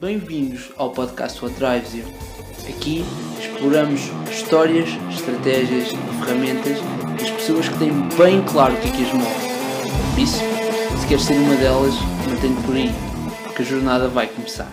[0.00, 2.04] Bem-vindos ao podcast What Drives You.
[2.68, 3.04] Aqui
[3.40, 6.78] exploramos histórias, estratégias e ferramentas
[7.18, 10.14] das pessoas que têm bem claro o que é que as move.
[10.14, 10.38] Por isso,
[11.00, 11.94] se queres ser uma delas,
[12.28, 12.92] mantém-te por aí,
[13.42, 14.70] porque a jornada vai começar.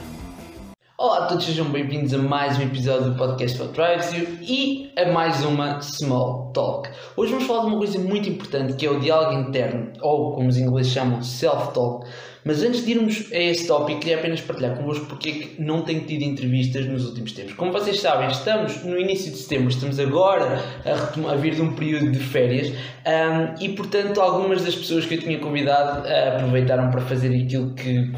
[0.95, 4.93] Olá a todos, sejam bem-vindos a mais um episódio do podcast What Drives You e
[4.95, 6.87] a mais uma Small Talk.
[7.17, 10.49] Hoje vamos falar de uma coisa muito importante que é o diálogo interno, ou como
[10.49, 12.05] os ingleses chamam, Self-Talk.
[12.47, 15.81] Mas antes de irmos a esse tópico, queria apenas partilhar convosco porque é que não
[15.81, 17.55] tenho tido entrevistas nos últimos tempos.
[17.55, 21.73] Como vocês sabem, estamos no início de setembro, estamos agora a, a vir de um
[21.73, 26.91] período de férias um, e, portanto, algumas das pessoas que eu tinha convidado uh, aproveitaram
[26.91, 28.11] para fazer aquilo que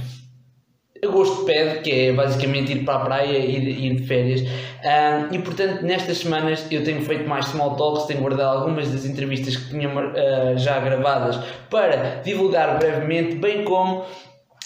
[1.07, 4.41] agosto pede, que é basicamente ir para a praia e ir, ir, de férias.
[4.41, 9.05] Um, e portanto, nestas semanas eu tenho feito mais small talks, tenho guardado algumas das
[9.05, 11.37] entrevistas que tinha uh, já gravadas
[11.69, 14.05] para divulgar brevemente, bem como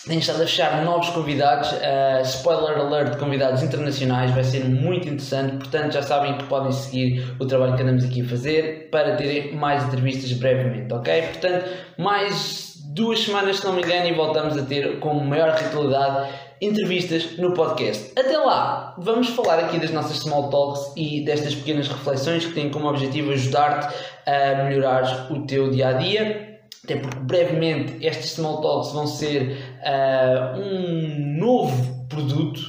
[0.08, 5.58] tenho estado a fechar novos convidados, uh, spoiler alert, convidados internacionais, vai ser muito interessante.
[5.58, 9.54] Portanto, já sabem que podem seguir o trabalho que andamos aqui a fazer para terem
[9.56, 11.22] mais entrevistas brevemente, ok?
[11.22, 11.70] Portanto,
[12.00, 16.30] mais duas semanas, se não me engano, e voltamos a ter com maior regularidade
[16.62, 18.12] entrevistas no podcast.
[18.20, 22.70] Até lá, vamos falar aqui das nossas small talks e destas pequenas reflexões que têm
[22.70, 23.94] como objetivo ajudar-te
[24.30, 26.60] a melhorar o teu dia a dia.
[26.84, 32.60] Até porque brevemente estas small talks vão ser uh, um novo produto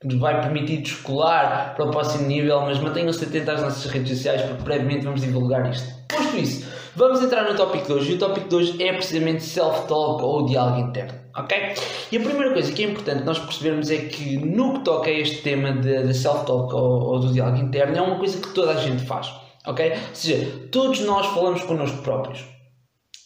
[0.00, 4.16] que nos vai permitir descolar para o próximo nível, mas mantenham-se atentos às nossas redes
[4.16, 6.01] sociais porque brevemente vamos divulgar isto.
[6.32, 9.42] Posto isso, Vamos entrar no tópico de hoje e o tópico de hoje é precisamente
[9.42, 11.74] self-talk ou diálogo interno, ok?
[12.10, 15.12] E a primeira coisa que é importante nós percebermos é que no que toca a
[15.12, 18.76] este tema de self-talk ou, ou, do diálogo interno é uma coisa que toda a
[18.76, 19.32] gente faz,
[19.66, 19.90] ok?
[19.90, 22.44] Ou seja, todos nós falamos connosco próprios.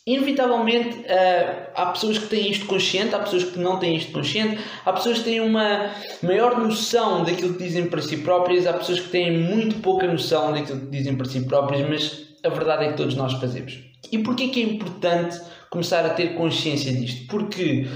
[0.07, 4.61] Inevitavelmente uh, há pessoas que têm isto consciente, há pessoas que não têm isto consciente,
[4.84, 5.91] há pessoas que têm uma
[6.23, 10.53] maior noção daquilo que dizem para si próprias, há pessoas que têm muito pouca noção
[10.53, 13.78] daquilo que dizem para si próprias, mas a verdade é que todos nós fazemos.
[14.11, 15.41] E porquê que é importante
[15.71, 17.27] começar a ter consciência disto?
[17.28, 17.87] Porque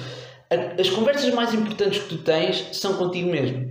[0.78, 3.70] as conversas mais importantes que tu tens são contigo mesmo.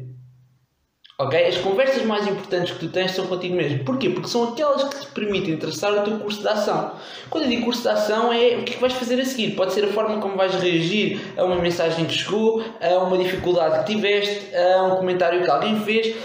[1.19, 1.47] Ok?
[1.47, 3.83] As conversas mais importantes que tu tens são contigo mesmo.
[3.83, 4.09] Porquê?
[4.09, 6.93] Porque são aquelas que te permitem traçar o teu curso de ação.
[7.29, 9.53] Quando eu digo curso de ação, é o que é que vais fazer a seguir.
[9.53, 13.83] Pode ser a forma como vais reagir a uma mensagem que chegou, a uma dificuldade
[13.83, 16.15] que tiveste, a um comentário que alguém fez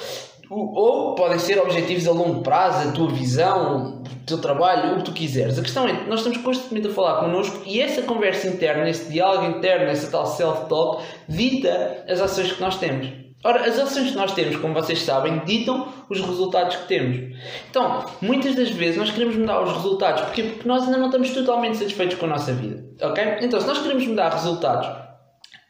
[0.48, 3.93] ou podem ser objetivos a longo prazo, a tua visão,
[4.26, 5.58] teu trabalho, o que tu quiseres.
[5.58, 9.46] A questão é, nós estamos constantemente a falar connosco e essa conversa interna, esse diálogo
[9.46, 13.24] interno, essa tal self-talk, dita as ações que nós temos.
[13.46, 17.36] Ora, as ações que nós temos, como vocês sabem, ditam os resultados que temos.
[17.68, 20.22] Então, muitas das vezes nós queremos mudar os resultados.
[20.22, 20.44] Porquê?
[20.44, 22.82] Porque nós ainda não estamos totalmente satisfeitos com a nossa vida.
[23.02, 23.22] Ok?
[23.42, 24.88] Então, se nós queremos mudar resultados,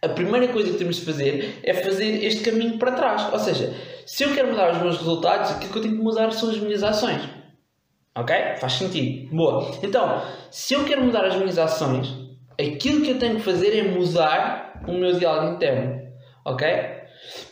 [0.00, 3.32] a primeira coisa que temos de fazer é fazer este caminho para trás.
[3.32, 3.74] Ou seja,
[4.06, 6.58] se eu quero mudar os meus resultados, aquilo que eu tenho que mudar são as
[6.58, 7.22] minhas ações.
[8.16, 8.34] Ok?
[8.58, 9.34] Faz sentido.
[9.34, 9.76] Boa.
[9.82, 12.14] Então, se eu quero mudar as minhas ações,
[12.58, 16.00] aquilo que eu tenho que fazer é mudar o meu diálogo interno.
[16.44, 16.66] Ok?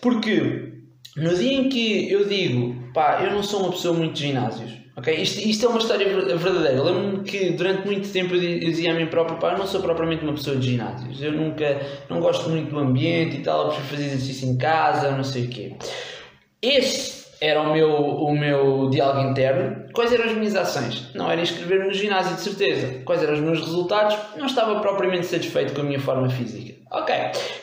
[0.00, 0.72] Porque
[1.16, 4.72] no dia em que eu digo, pá, eu não sou uma pessoa muito de ginásios.
[4.96, 5.12] Ok?
[5.14, 6.06] Isto, isto é uma história
[6.36, 6.82] verdadeira.
[6.82, 10.22] Lembro-me que durante muito tempo eu dizia a mim próprio, pá, eu não sou propriamente
[10.22, 11.20] uma pessoa de ginásios.
[11.20, 15.10] Eu nunca, não gosto muito do ambiente e tal, eu prefiro fazer exercício em casa,
[15.10, 15.72] não sei o quê.
[16.60, 19.88] Esse era o meu, o meu diálogo interno.
[19.92, 21.10] Quais eram as minhas ações?
[21.12, 23.02] Não era inscrever-me no ginásio, de certeza.
[23.04, 24.16] Quais eram os meus resultados?
[24.36, 26.80] Não estava propriamente satisfeito com a minha forma física.
[26.92, 27.14] Ok,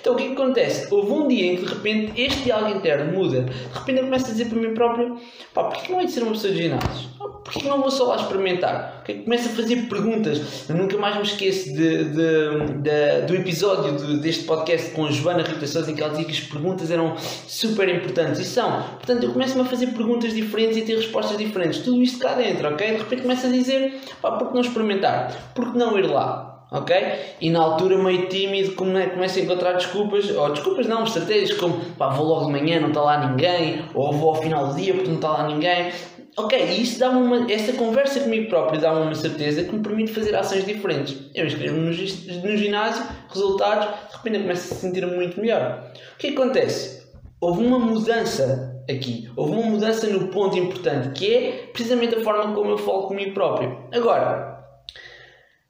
[0.01, 0.93] então o que, é que acontece?
[0.93, 3.43] Houve um dia em que de repente este diálogo interno muda.
[3.43, 5.17] De repente eu começo a dizer para mim próprio:
[5.53, 7.09] pá, porquê não hei de ser uma pessoa de ginásio?
[7.51, 9.01] Porquê não vou só lá experimentar?
[9.03, 10.69] Que começo a fazer perguntas.
[10.69, 15.11] Eu nunca mais me esqueço de, de, de do episódio de, deste podcast com a
[15.11, 18.39] Joana Rita Souza em que ela dizia que as perguntas eram super importantes.
[18.39, 18.83] E são.
[18.83, 21.79] Portanto, eu começo-me a fazer perguntas diferentes e ter respostas diferentes.
[21.79, 22.91] Tudo isto cá dentro, ok?
[22.91, 25.51] De repente começo a dizer: pá, por que não experimentar?
[25.55, 26.49] Por que não ir lá?
[26.71, 26.95] ok?
[27.41, 32.09] E na altura meio tímido começo a encontrar desculpas, ou desculpas não, estratégias como pá,
[32.09, 35.07] vou logo de manhã, não está lá ninguém, ou vou ao final do dia porque
[35.07, 35.91] não está lá ninguém.
[36.39, 40.13] Ok, e isso dá uma, essa conversa comigo próprio dá-me uma certeza que me permite
[40.13, 41.17] fazer ações diferentes.
[41.35, 45.91] Eu inscrevo-me no, no ginásio, resultados, de repente começo a se sentir muito melhor.
[46.15, 47.05] O que acontece?
[47.41, 49.29] Houve uma mudança aqui.
[49.35, 53.33] Houve uma mudança no ponto importante, que é precisamente a forma como eu falo comigo
[53.33, 53.89] próprio.
[53.91, 54.63] Agora,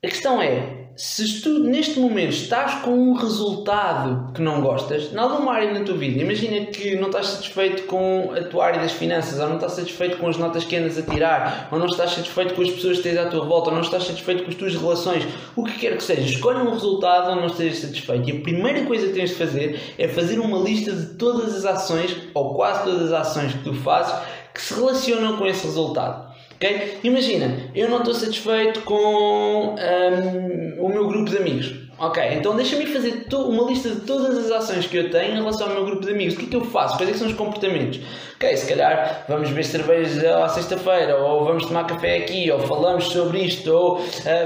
[0.04, 5.18] a questão é, se tu neste momento estás com um resultado que não gostas, em
[5.18, 8.92] alguma área na tua vida, imagina que não estás satisfeito com a tua área das
[8.92, 12.12] finanças, ou não estás satisfeito com as notas que andas a tirar, ou não estás
[12.12, 14.56] satisfeito com as pessoas que tens à tua volta, ou não estás satisfeito com as
[14.56, 15.26] tuas relações,
[15.56, 18.30] o que quer que seja, escolhe um resultado onde não estejas satisfeito.
[18.30, 21.64] E a primeira coisa que tens de fazer é fazer uma lista de todas as
[21.64, 24.14] ações, ou quase todas as ações que tu fazes,
[24.54, 26.29] que se relacionam com esse resultado.
[26.60, 27.00] Okay?
[27.06, 31.74] Imagina, eu não estou satisfeito com um, o meu grupo de amigos.
[31.98, 35.68] Ok, então deixa-me fazer uma lista de todas as ações que eu tenho em relação
[35.68, 36.34] ao meu grupo de amigos.
[36.34, 36.98] O que é que eu faço?
[36.98, 38.02] Quais é que são os comportamentos?
[38.42, 43.08] Ok, se calhar vamos beber cerveja à sexta-feira, ou vamos tomar café aqui, ou falamos
[43.08, 44.02] sobre isto, ou uh,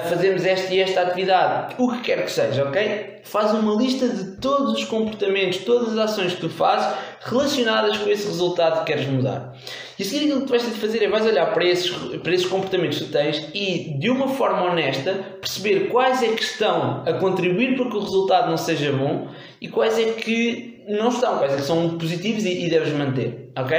[0.10, 1.76] fazemos esta e esta atividade.
[1.78, 3.20] O que quer que seja, ok?
[3.24, 8.10] Faz uma lista de todos os comportamentos, todas as ações que tu fazes relacionadas com
[8.10, 9.54] esse resultado que queres mudar.
[10.00, 11.92] E a seguir aquilo que tu vais ter de fazer é vais olhar para esses,
[11.92, 17.04] para esses comportamentos que tens e de uma forma honesta perceber quais é que estão
[17.06, 19.28] a contribuir para que o resultado não seja bom
[19.62, 23.43] e quais é que não estão, quais é que são positivos e, e deves manter,
[23.58, 23.78] ok?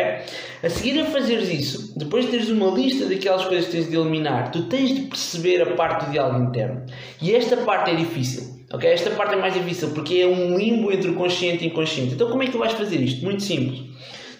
[0.62, 3.96] A seguir a fazeres isso, depois de teres uma lista daquelas coisas que tens de
[3.96, 6.84] eliminar, tu tens de perceber a parte do diálogo interno.
[7.20, 8.54] E esta parte é difícil.
[8.72, 8.90] Ok?
[8.90, 12.14] Esta parte é mais difícil porque é um limbo entre o consciente e o inconsciente.
[12.14, 13.24] Então, como é que tu vais fazer isto?
[13.24, 13.80] Muito simples.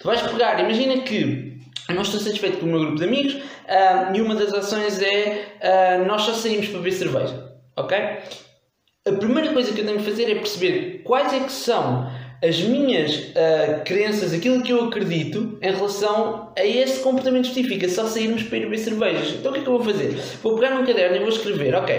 [0.00, 1.54] Tu vais pegar, imagina que
[1.88, 5.00] eu não estou satisfeito com o meu grupo de amigos uh, e uma das ações
[5.02, 5.46] é
[6.00, 7.52] uh, nós só saímos para beber cerveja.
[7.76, 7.96] Ok?
[9.06, 12.10] A primeira coisa que eu tenho que fazer é perceber quais é que são
[12.44, 17.88] as minhas uh, crenças, aquilo que eu acredito em relação a esse comportamento específico, é
[17.88, 19.31] só sairmos para ir beber cervejas.
[19.31, 20.14] Então o que é que eu vou fazer?
[20.43, 21.94] Vou pegar num caderno e vou escrever, ok,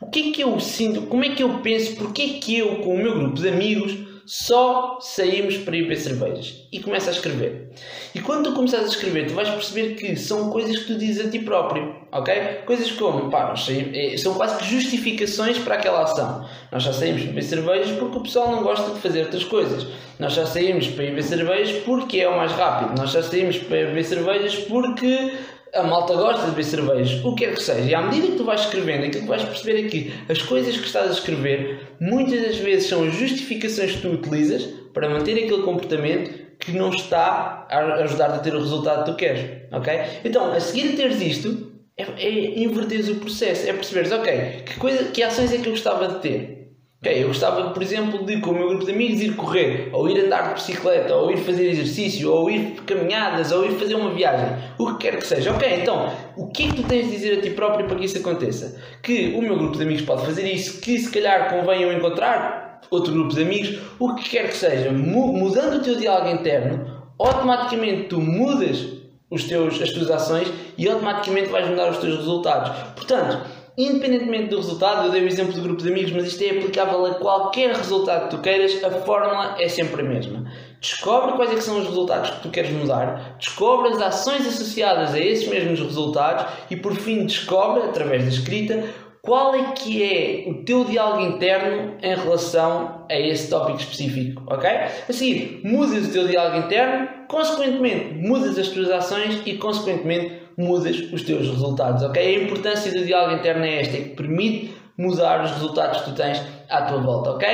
[0.00, 2.76] o que é que eu sinto, como é que eu penso, porque é que eu
[2.76, 6.66] com o meu grupo de amigos só saímos para ir beber cervejas.
[6.70, 7.70] E começa a escrever.
[8.14, 11.26] E quando tu começas a escrever, tu vais perceber que são coisas que tu dizes
[11.26, 12.34] a ti próprio, ok?
[12.66, 16.46] Coisas como, pá, eh, são quase que justificações para aquela ação.
[16.70, 19.86] Nós já saímos para beber cervejas porque o pessoal não gosta de fazer outras coisas.
[20.18, 22.96] Nós já saímos para ir beber cervejas porque é o mais rápido.
[22.98, 25.32] Nós já saímos para beber cervejas porque
[25.74, 27.88] a malta gosta de beber cervejas, o que quer que seja.
[27.88, 30.76] E à medida que tu vais escrevendo, aquilo que vais perceber é que as coisas
[30.76, 35.62] que estás a escrever muitas das vezes são justificações que tu utilizas para manter aquele
[35.62, 39.62] comportamento que não está a ajudar-te a ter o resultado que tu queres.
[39.72, 39.92] Ok?
[40.24, 44.76] Então, a seguir a teres isto, é, é inverteres o processo, é perceberes, ok, que,
[44.78, 46.61] coisa, que ações é que eu gostava de ter?
[47.04, 50.08] Ok, eu gostava, por exemplo, de com o meu grupo de amigos ir correr, ou
[50.08, 54.10] ir andar de bicicleta, ou ir fazer exercício, ou ir caminhadas, ou ir fazer uma
[54.10, 55.50] viagem, o que quer que seja.
[55.50, 58.04] Ok, então, o que é que tu tens de dizer a ti próprio para que
[58.04, 58.80] isso aconteça?
[59.02, 62.82] Que o meu grupo de amigos pode fazer isso, que se calhar convém eu encontrar
[62.88, 64.92] outro grupo de amigos, o que quer que seja.
[64.92, 68.86] Mudando o teu diálogo interno, automaticamente tu mudas
[69.28, 70.46] os teus, as tuas ações
[70.78, 72.70] e automaticamente vais mudar os teus resultados.
[72.94, 73.44] Portanto,
[73.76, 77.06] Independentemente do resultado, eu dei o exemplo do grupo de amigos, mas isto é aplicável
[77.06, 80.44] a qualquer resultado que tu queiras, a fórmula é sempre a mesma.
[80.78, 85.18] Descobre quais é são os resultados que tu queres mudar, descobre as ações associadas a
[85.18, 88.84] esses mesmos resultados e por fim descobre, através da escrita,
[89.22, 94.68] qual é que é o teu diálogo interno em relação a esse tópico específico, ok?
[95.08, 101.22] Assim, mudas o teu diálogo interno, consequentemente mudas as tuas ações e consequentemente mudas os
[101.22, 102.22] teus resultados, ok?
[102.22, 106.16] A importância do diálogo interno é esta, é que permite mudar os resultados que tu
[106.16, 107.48] tens à tua volta, ok?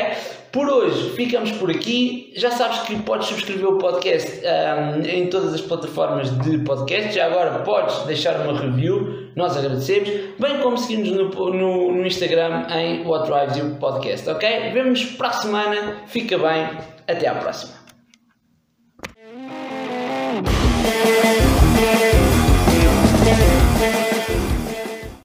[0.52, 2.32] Por hoje ficamos por aqui.
[2.34, 7.12] Já sabes que podes subscrever o podcast um, em todas as plataformas de podcast.
[7.12, 10.08] Já agora podes deixar uma review, nós agradecemos.
[10.38, 14.70] Bem como seguirmos no, no, no Instagram em What Drives You Podcast, ok?
[14.72, 15.96] Vemos para a semana.
[16.06, 16.68] Fica bem.
[17.06, 17.78] Até à próxima.